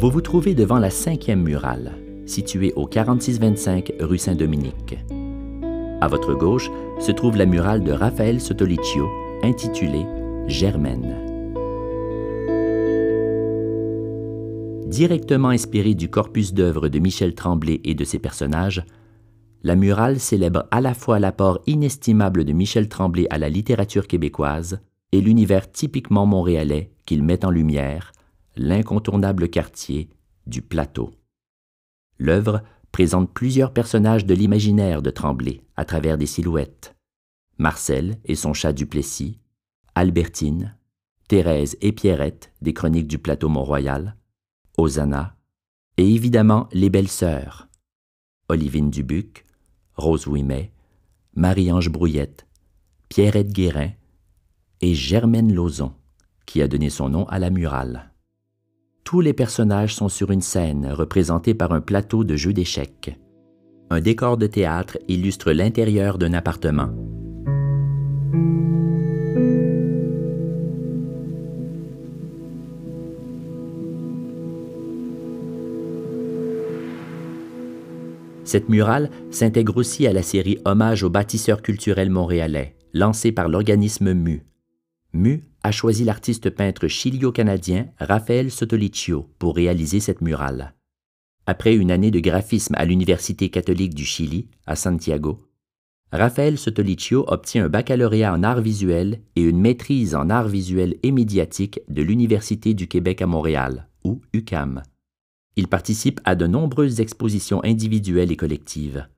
[0.00, 1.92] Vous vous trouvez devant la cinquième murale,
[2.24, 4.96] située au 4625 rue Saint-Dominique.
[6.00, 9.10] À votre gauche se trouve la murale de Raphaël Sotolicchio,
[9.42, 10.06] intitulée
[10.46, 11.16] Germaine.
[14.86, 18.82] Directement inspirée du corpus d'œuvres de Michel Tremblay et de ses personnages,
[19.62, 24.80] la murale célèbre à la fois l'apport inestimable de Michel Tremblay à la littérature québécoise
[25.12, 28.12] et l'univers typiquement montréalais qu'il met en lumière,
[28.56, 30.10] l'incontournable quartier
[30.46, 31.12] du plateau.
[32.18, 36.94] L'œuvre présente plusieurs personnages de l'imaginaire de Tremblay à travers des silhouettes.
[37.58, 39.38] Marcel et son chat Duplessis,
[39.94, 40.76] Albertine,
[41.28, 44.16] Thérèse et Pierrette des chroniques du plateau Mont-Royal,
[44.76, 45.36] Hosanna,
[45.96, 47.68] et évidemment les belles sœurs,
[48.48, 49.44] Olivine Dubuc,
[49.94, 50.72] Rose Ouimet,
[51.34, 52.46] Marie-Ange Brouillette,
[53.08, 53.90] Pierrette Guérin
[54.80, 55.94] et Germaine Lauzon,
[56.46, 58.09] qui a donné son nom à la murale.
[59.04, 63.18] Tous les personnages sont sur une scène représentée par un plateau de jeu d'échecs.
[63.90, 66.90] Un décor de théâtre illustre l'intérieur d'un appartement.
[78.44, 84.12] Cette murale s'intègre aussi à la série Hommage aux bâtisseurs culturels montréalais, lancée par l'organisme
[84.12, 84.42] MU.
[85.12, 90.74] MU a choisi l'artiste peintre chilio-canadien Raphaël Sotolicchio pour réaliser cette murale.
[91.46, 95.40] Après une année de graphisme à l'Université catholique du Chili, à Santiago,
[96.12, 101.10] Raphaël Sotolicchio obtient un baccalauréat en arts visuels et une maîtrise en arts visuels et
[101.10, 104.82] médiatiques de l'Université du Québec à Montréal, ou UCAM.
[105.56, 109.08] Il participe à de nombreuses expositions individuelles et collectives.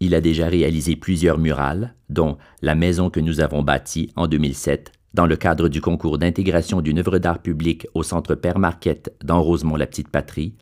[0.00, 4.92] Il a déjà réalisé plusieurs murales, dont La maison que nous avons bâtie en 2007,
[5.14, 9.40] dans le cadre du concours d'intégration d'une œuvre d'art public au Centre Père Marquette dans
[9.40, 10.56] Rosemont-la-Petite-Patrie,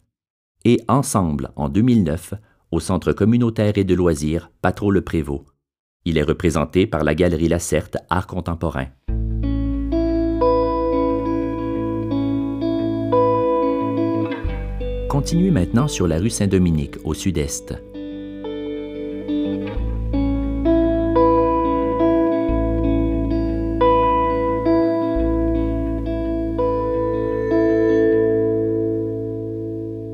[0.65, 2.35] et Ensemble en 2009
[2.71, 5.45] au Centre communautaire et de loisirs Patro-le-Prévost.
[6.05, 8.87] Il est représenté par la Galerie Lacerte Art contemporain.
[15.09, 17.75] Continuez maintenant sur la rue Saint-Dominique au sud-est.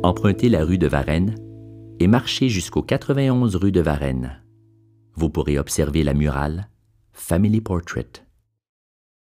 [0.02, 1.34] Empruntez la rue de Varennes
[1.98, 4.42] et marchez jusqu'au 91 rue de Varennes.
[5.14, 6.68] Vous pourrez observer la murale
[7.12, 8.27] Family Portrait.